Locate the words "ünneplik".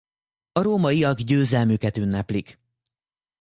1.97-2.59